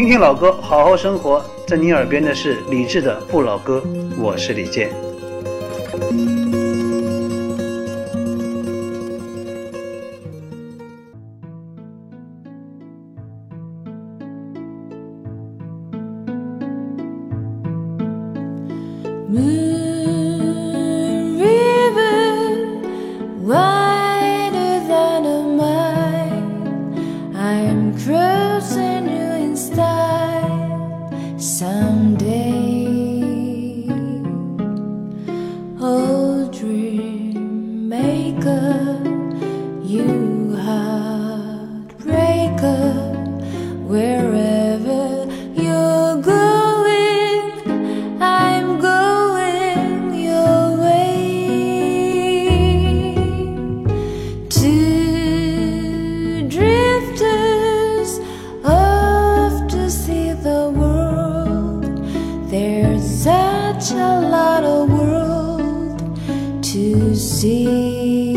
[0.00, 1.44] 听听老歌，好好生活。
[1.66, 3.82] 在你耳边的是李志的《不老歌》，
[4.18, 4.90] 我是李健。
[32.00, 32.49] someday.
[66.78, 68.29] 又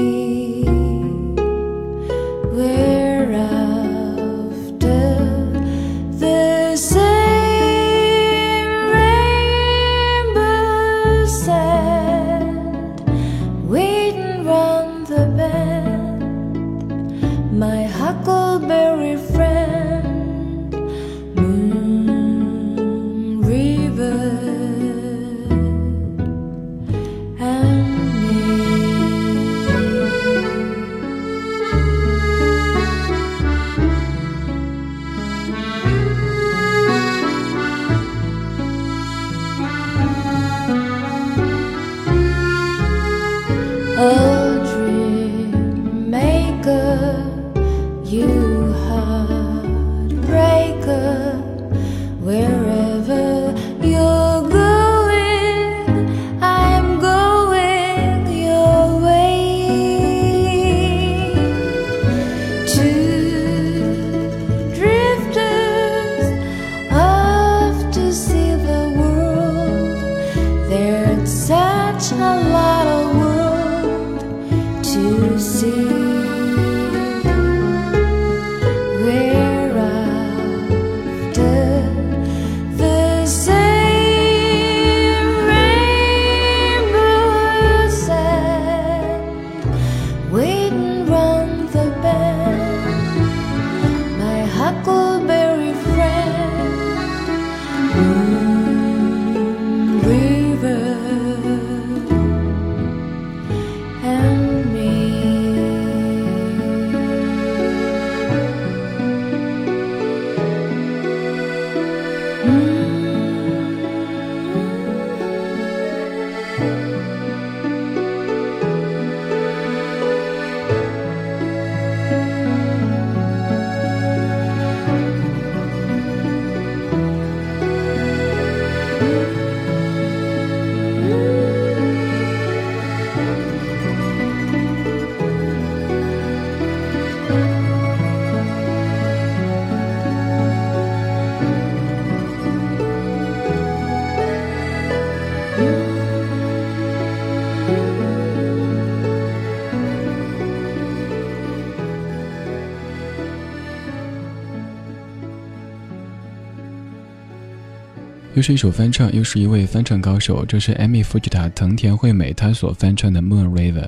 [158.43, 163.85] 是一首翻唱，又是一位翻唱高手，这是 Amy Fujita 藤田惠美她所翻唱的《Moon River》。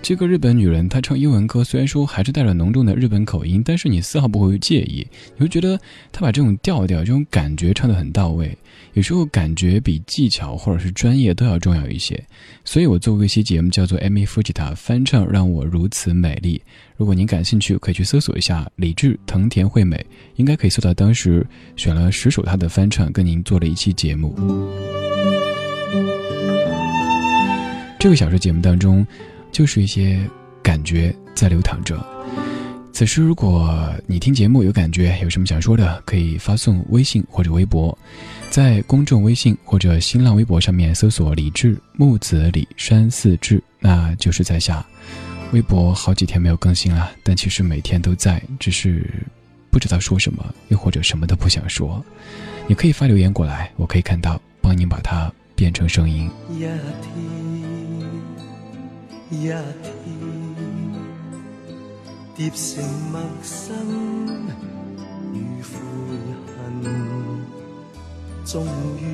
[0.00, 5.78] 这个日本女人，她唱英文歌，虽然说还是带着浓重的日本口音，但是你丝毫不会介意，你会觉得
[6.10, 8.56] 她把这种调调、这种感觉唱得很到位。
[8.94, 12.20] 有时候感觉比技巧或者是专业都要重要一些。
[12.64, 16.58] 所以我做过一期节目，叫做 Amy Fujita 翻唱《让我如此美丽》。
[16.96, 20.04] 如果您感兴趣，可以去搜索一下李志、藤田惠美，
[20.36, 21.46] 应该可以搜到当时
[21.76, 24.34] 选了十首她的翻唱，跟您做了一期节目。
[28.00, 29.06] 这个小时节目当中，
[29.52, 30.20] 就是一些
[30.62, 31.98] 感觉在流淌着。
[32.92, 37.96] 此时，如果你听节目有感觉，有什么想说的，可以发送微信或者微博，
[38.50, 44.84] 在公众微信或者新浪微博上面搜索“李志木子李山四志”，那就是在下。
[45.52, 49.08] 微博好几天没有更新了，但其实每天都在，只是
[49.70, 52.04] 不知道说什么，又或者什么都不想说。
[52.66, 56.28] 你可以发留言过来，我可以看到，帮您把它变成声音。
[62.36, 62.82] 疊成
[63.12, 63.74] 陌生
[65.34, 65.68] 與悔
[66.46, 66.56] 恨。
[68.44, 68.64] 终
[68.98, 69.04] 于，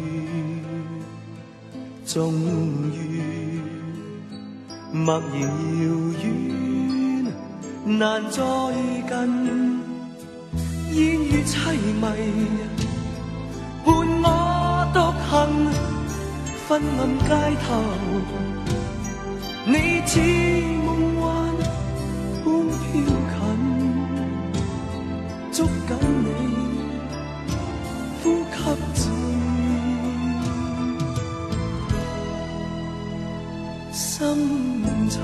[2.07, 2.33] 终
[2.93, 3.61] 于，
[4.93, 5.85] 默然遥
[6.23, 6.25] 远，
[7.99, 8.37] 难再
[9.09, 9.13] 近，
[10.93, 11.53] 烟雨凄
[12.01, 12.03] 迷，
[13.85, 13.89] 伴
[14.23, 14.27] 我
[14.95, 14.97] 独
[15.29, 15.33] 行，
[16.69, 16.71] 昏
[17.01, 17.31] 暗街
[17.67, 17.67] 头，
[19.67, 20.21] 你似
[20.85, 21.25] 梦幻
[22.45, 22.93] 般飘
[23.33, 23.35] 近，
[25.53, 26.29] 捉紧你。
[28.23, 28.55] 呼吸
[33.91, 34.21] 深
[35.09, 35.21] 沉，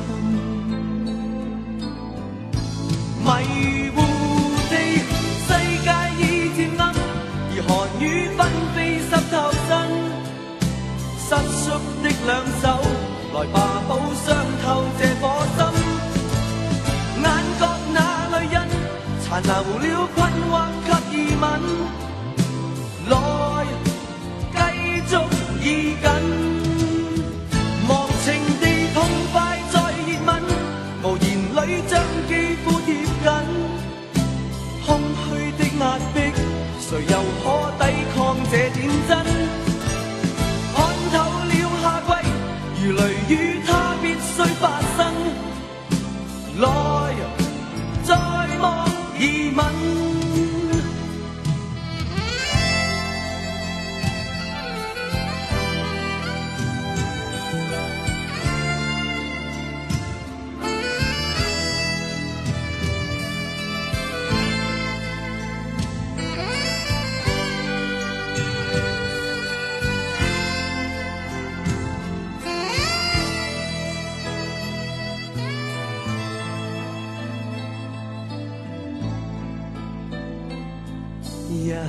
[81.70, 81.80] 一天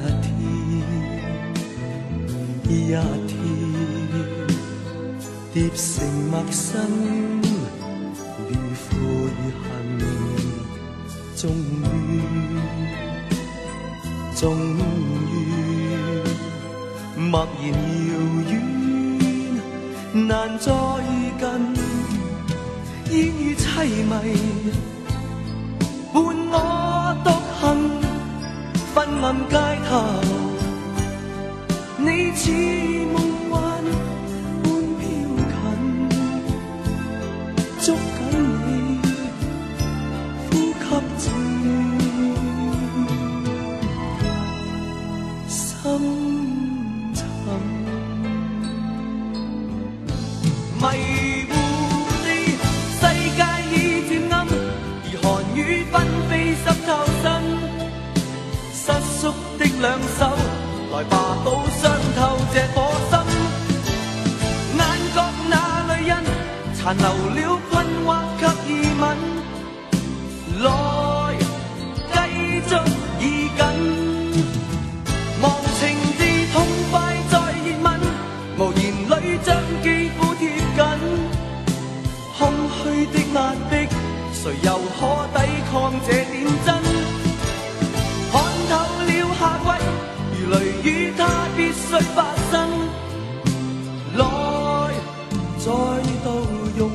[2.70, 3.02] 一天
[5.52, 6.80] 叠成陌生
[8.48, 8.88] 与悔
[9.58, 9.66] 恨
[11.36, 12.22] 终于
[14.36, 14.46] 终
[14.78, 14.80] 于
[17.18, 17.66] 默然
[18.08, 18.12] 遥
[18.52, 18.54] 远
[20.28, 20.30] 难
[20.60, 20.72] 再
[21.40, 21.44] 近
[23.10, 23.66] 烟雨凄
[24.04, 24.14] 迷
[26.14, 26.16] 伴
[26.52, 27.28] 我独
[27.60, 27.62] 行
[28.94, 29.71] 昏暗街
[31.98, 33.21] 你寂寞
[61.82, 62.20] 伤透
[62.54, 62.78] 这颗
[63.10, 63.14] 心，
[64.78, 64.80] 眼
[65.16, 65.18] 角
[65.50, 65.54] 那
[65.88, 66.12] 泪印
[66.76, 67.40] 残留了
[67.72, 67.72] 困
[68.06, 68.08] 惑
[68.40, 68.70] 及疑
[69.00, 69.04] 问，
[70.62, 70.66] 来
[72.14, 72.16] 继
[72.70, 72.72] 续
[73.20, 73.26] 以
[73.58, 73.60] 近。
[96.78, 96.90] 度。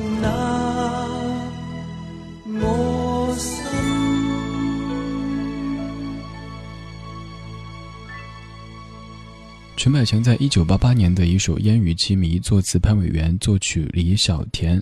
[9.75, 14.81] 陈百强在一九八八年的一首《烟雨凄迷》，作词潘伟元，作曲李小田。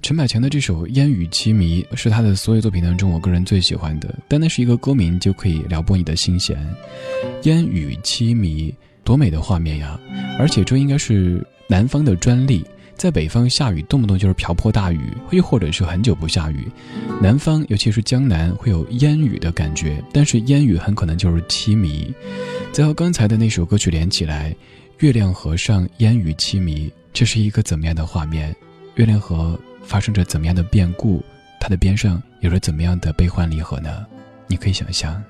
[0.00, 6.56] 陈百强的这首《烟雨凄迷》是他的所有作品当中我个人最喜欢的，单单是一个歌名就可以撩拨你的心弦。
[7.42, 8.72] 烟雨凄迷，
[9.04, 10.00] 多美的画面呀！
[10.38, 12.64] 而且这应该是南方的专利。
[12.98, 16.68] 在北方下雨，动不动就是瓢泼大雨，又或者是很久不下雨。
[17.22, 22.12] 南方，尤其是江南，会有烟雨的感觉，但是烟雨很可能就是凄迷。
[22.72, 24.52] 再和刚才的那首歌曲连起来，
[24.98, 28.54] 月亮河上烟雨凄迷，这是一个怎么样的画面？
[28.96, 31.22] 月亮河发生着怎么样的变故？
[31.60, 34.04] 它的边上有着怎么样的悲欢离合呢？
[34.48, 35.22] 你可以想象。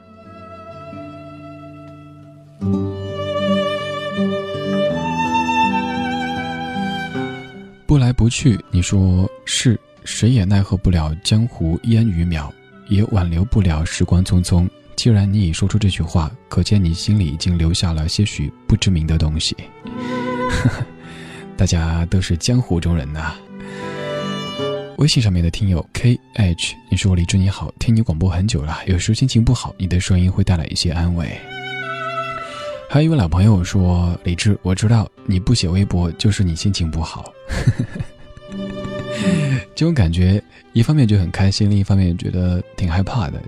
[7.89, 12.51] 不来不去，你说是谁也奈何不了江湖烟雨渺，
[12.87, 14.69] 也挽留不了时光匆匆。
[14.95, 19.57] 既然你已说出这句话，可见你心里已经留下了些许不知名的东西。
[21.57, 23.35] 大家都是江湖中人呐。
[24.99, 31.41] 微信上面的听友 K H，你说李志你好，听你广播很久了，有时候心情不好，你的声音会带来一些安慰。
[32.91, 37.31] 还有一位老朋友说：“李志，我知道你不写微博就是你心情不好。
[39.77, 40.43] ”这种感觉，
[40.73, 43.43] 一方面就很开心，另一方面觉得挺害怕的。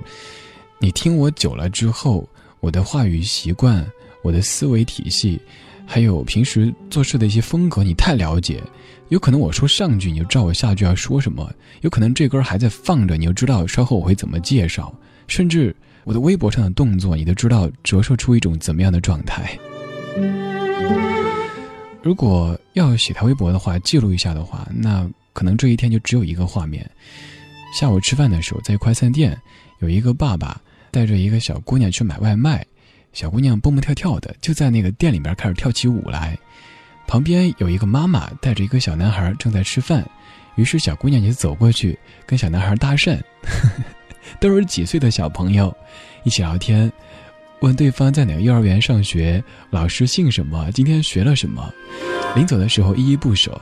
[0.78, 2.28] 你听我久了之后，
[2.60, 3.82] 我的话语习惯、
[4.22, 5.40] 我的思维体系，
[5.86, 8.62] 还有平时做事的一些风格，你太了解。
[9.08, 14.94] 有可能我说上句，你就知道我下句要说什么；有可能这歌还在放着，你就知道稍后我会怎么介绍，
[15.26, 15.74] 甚至。
[16.04, 19.58] 我的微博上的动作，你都知道折射出一种怎么样的状态。
[22.02, 26.88] 如果要写条微博的话，记录一下的话，那可能这一天就只有一个画面：
[27.78, 29.38] 下午吃饭的时候，在快餐店，
[29.80, 30.58] 有一个爸爸
[30.90, 32.64] 带着一个小姑娘去买外卖，
[33.12, 36.38] 小姑娘蹦蹦跳跳的就在那个店里边开始跳起舞来，
[37.06, 40.02] 旁边有一个妈妈带着一个小男孩正在吃饭，
[40.54, 43.20] 于是小姑娘就走过去跟小男孩搭讪。
[44.40, 45.72] 都是几岁的小朋友，
[46.24, 46.90] 一起聊天，
[47.60, 51.72] 问对方在哪个幼儿园上学，老师姓什么，今天学了什么。
[52.34, 53.60] 临走的时候依依不舍，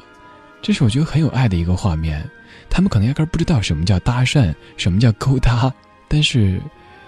[0.63, 2.25] 这是我觉得很有爱的一个画面。
[2.71, 5.73] 他们可能压根不知道什么叫搭讪，什么叫勾搭，
[6.07, 6.61] 但是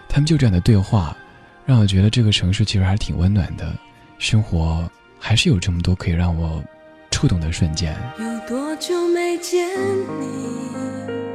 [0.09, 1.17] 他们就这样的对话，
[1.65, 3.73] 让我觉得这个城市其实还挺温暖的，
[4.19, 6.65] 生活还是有这么多可以让我
[7.11, 7.95] 触动的瞬间。
[8.19, 9.69] 有多久没见
[10.19, 11.30] 你？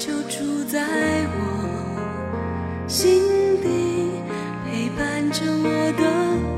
[0.00, 0.80] 就住在
[1.36, 3.20] 我心
[3.60, 3.68] 底，
[4.64, 6.02] 陪伴着我的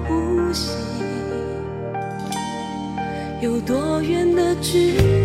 [0.06, 0.70] 呼吸。
[3.40, 5.22] 有多远的距离？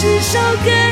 [0.00, 0.87] 是首歌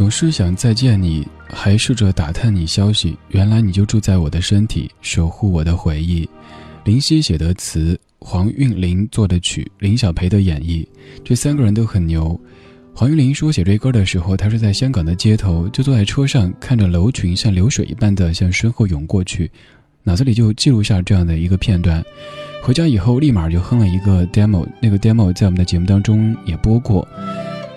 [0.00, 3.16] 总是想再见你，还试着打探你消息。
[3.28, 6.28] 原来你就住在我的身体，守护我的回忆。
[6.84, 10.86] 林夕写的词，黄韵玲做的曲，林小培的演绎，
[11.22, 12.38] 这三个人都很牛。
[12.94, 19.50] 黄韵玲说写这歌的时候，她是在香港的街头，就坐在车上，看着楼群像流水一般的向身后涌过去，
[20.02, 22.04] 脑子里就记录下这样的一个片段。
[22.62, 27.06] 回家以后立马就哼了一个 demo，那个 demo 在我们的节目当中也播过。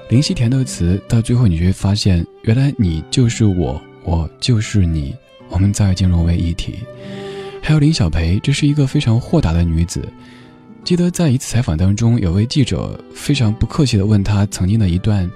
[0.10, 5.15] 林夕填的词，到最后你就会发现，原来你就是我，我就是你，
[5.50, 6.75] 我们早已经融为一体。
[7.62, 10.07] 还有林小培，这是一个非常豁达的女子。
[10.83, 15.29] 记得在一次采访当中，有位记者非常不客气地问她曾经的一段，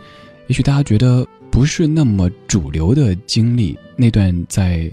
[0.48, 1.26] 也许大家觉得。
[1.50, 4.92] 不是那么主流的经历，那段在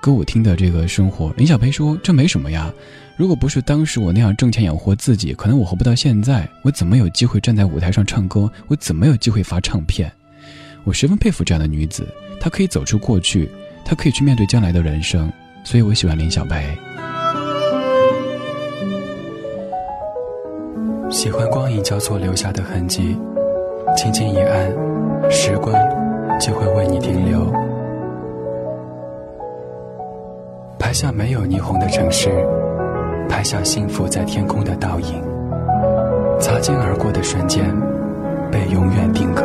[0.00, 1.32] 歌舞厅的这个生活。
[1.36, 2.72] 林小培说：“这没什么呀，
[3.16, 6.48] 如果不是当时我那样挣钱养活自己，可能我活不到现在。
[6.62, 8.50] 我怎么有机会站在舞台上唱歌？
[8.68, 10.12] 我怎么有机会发唱片？
[10.84, 12.06] 我十分佩服这样的女子，
[12.38, 13.50] 她可以走出过去，
[13.84, 15.32] 她可以去面对将来的人生。
[15.64, 16.76] 所以我喜欢林小培。”
[21.08, 23.16] 喜欢光影交错留下的痕迹，
[23.96, 24.70] 轻轻一按，
[25.30, 25.72] 时光
[26.40, 27.65] 就会为你停留。
[30.96, 32.30] 下没有霓虹的城市，
[33.28, 35.22] 拍下幸福在天空的倒影，
[36.40, 37.62] 擦肩而过的瞬间，
[38.50, 39.44] 被永远定格。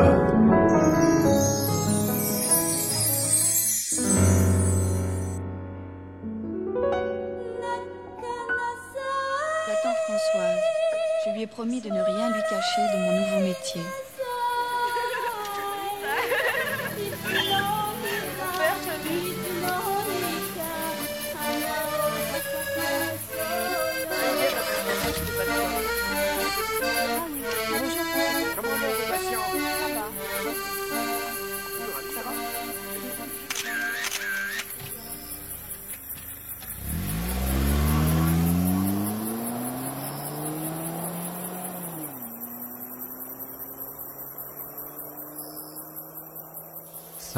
[11.56, 13.82] promis de ne rien lui cacher de mon nouveau métier.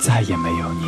[0.00, 0.82] 再也没有你。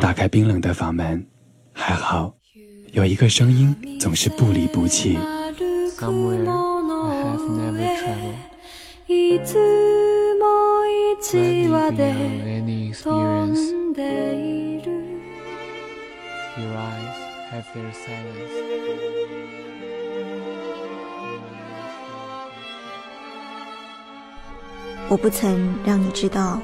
[0.00, 1.26] 打开冰冷的房门，
[1.72, 2.34] 还好
[2.92, 5.18] 有一个声音总是不离不弃。
[25.06, 26.60] 我不曾让你知道，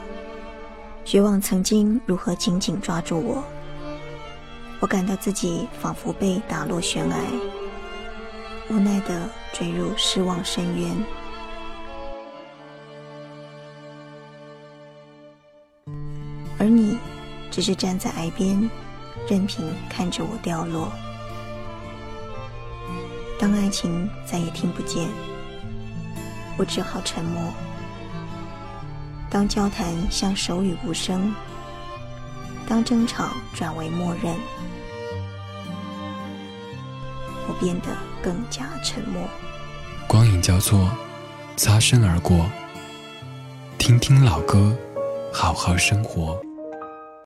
[1.04, 3.42] 绝望曾经如何紧紧抓住我。
[4.80, 7.16] 我感到自己仿佛被打落悬崖，
[8.68, 10.96] 无奈的坠入失望深渊。
[16.58, 16.98] 而你，
[17.50, 18.70] 只是站在崖边，
[19.28, 20.92] 任凭看着我掉落。
[23.38, 25.08] 当爱情再也听不见，
[26.56, 27.42] 我只好沉默。
[29.34, 31.34] 当交谈像手语无声，
[32.68, 34.32] 当争吵转为默认，
[37.48, 37.88] 我变得
[38.22, 39.20] 更加沉默。
[40.06, 40.88] 光影交错，
[41.56, 42.48] 擦身而过。
[43.76, 44.72] 听听老歌，
[45.32, 46.40] 好好生活。